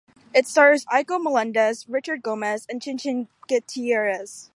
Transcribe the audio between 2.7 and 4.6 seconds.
Chin-Chin Gutierrez.